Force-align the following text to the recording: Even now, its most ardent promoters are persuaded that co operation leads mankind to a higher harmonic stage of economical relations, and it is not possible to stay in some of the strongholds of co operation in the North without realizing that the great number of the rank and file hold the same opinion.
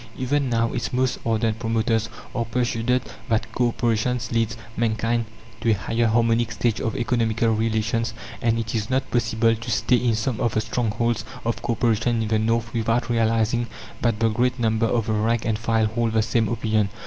Even 0.17 0.49
now, 0.49 0.73
its 0.73 0.91
most 0.91 1.19
ardent 1.23 1.59
promoters 1.59 2.09
are 2.33 2.43
persuaded 2.43 3.03
that 3.29 3.51
co 3.51 3.67
operation 3.67 4.19
leads 4.31 4.57
mankind 4.75 5.25
to 5.59 5.69
a 5.69 5.73
higher 5.77 6.07
harmonic 6.07 6.51
stage 6.53 6.81
of 6.81 6.95
economical 6.97 7.51
relations, 7.53 8.15
and 8.41 8.57
it 8.57 8.73
is 8.73 8.89
not 8.89 9.11
possible 9.11 9.55
to 9.55 9.69
stay 9.69 9.97
in 9.97 10.15
some 10.15 10.39
of 10.41 10.55
the 10.55 10.61
strongholds 10.61 11.23
of 11.45 11.61
co 11.61 11.73
operation 11.73 12.19
in 12.23 12.29
the 12.29 12.39
North 12.39 12.73
without 12.73 13.11
realizing 13.11 13.67
that 14.01 14.19
the 14.19 14.29
great 14.29 14.57
number 14.57 14.87
of 14.87 15.05
the 15.05 15.13
rank 15.13 15.45
and 15.45 15.59
file 15.59 15.85
hold 15.85 16.13
the 16.13 16.23
same 16.23 16.49
opinion. 16.49 16.89